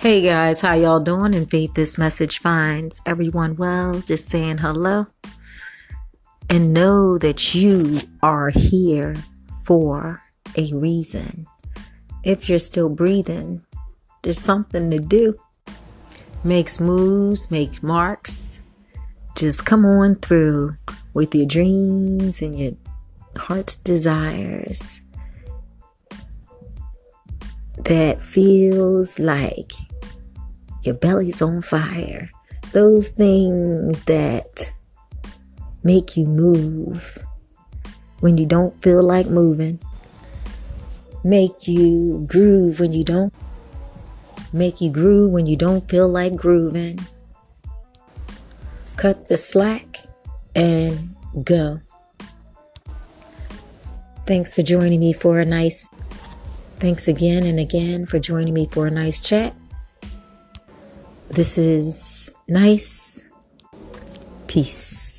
Hey 0.00 0.22
guys, 0.22 0.62
how 0.62 0.72
y'all 0.72 0.98
doing? 0.98 1.34
And 1.34 1.50
faith 1.50 1.74
this 1.74 1.98
message 1.98 2.38
finds 2.38 3.02
everyone 3.04 3.56
well. 3.56 4.00
Just 4.00 4.30
saying 4.30 4.56
hello. 4.56 5.08
And 6.48 6.72
know 6.72 7.18
that 7.18 7.54
you 7.54 7.98
are 8.22 8.48
here 8.48 9.14
for 9.66 10.22
a 10.56 10.72
reason. 10.72 11.46
If 12.24 12.48
you're 12.48 12.58
still 12.58 12.88
breathing, 12.88 13.62
there's 14.22 14.38
something 14.38 14.90
to 14.90 15.00
do. 15.00 15.34
Makes 16.44 16.80
moves, 16.80 17.50
make 17.50 17.82
marks. 17.82 18.62
Just 19.36 19.66
come 19.66 19.84
on 19.84 20.14
through 20.14 20.76
with 21.12 21.34
your 21.34 21.44
dreams 21.44 22.40
and 22.40 22.58
your 22.58 22.72
heart's 23.36 23.76
desires 23.76 25.02
that 27.84 28.22
feels 28.22 29.18
like 29.18 29.72
your 30.82 30.94
belly's 30.94 31.42
on 31.42 31.62
fire. 31.62 32.30
Those 32.72 33.08
things 33.08 34.00
that 34.04 34.72
make 35.82 36.16
you 36.16 36.26
move 36.26 37.18
when 38.20 38.36
you 38.36 38.46
don't 38.46 38.80
feel 38.82 39.02
like 39.02 39.26
moving, 39.26 39.78
make 41.24 41.66
you 41.66 42.24
groove 42.28 42.80
when 42.80 42.92
you 42.92 43.02
don't, 43.02 43.32
make 44.52 44.80
you 44.80 44.90
groove 44.90 45.32
when 45.32 45.46
you 45.46 45.56
don't 45.56 45.88
feel 45.88 46.08
like 46.08 46.36
grooving. 46.36 46.98
Cut 48.96 49.28
the 49.28 49.36
slack 49.36 49.96
and 50.54 51.16
go. 51.42 51.80
Thanks 54.26 54.54
for 54.54 54.62
joining 54.62 55.00
me 55.00 55.12
for 55.12 55.40
a 55.40 55.44
nice, 55.44 55.88
thanks 56.76 57.08
again 57.08 57.44
and 57.44 57.58
again 57.58 58.06
for 58.06 58.18
joining 58.18 58.54
me 58.54 58.68
for 58.70 58.86
a 58.86 58.90
nice 58.90 59.20
chat. 59.20 59.54
This 61.30 61.58
is 61.58 62.34
nice. 62.48 63.30
Peace. 64.48 65.09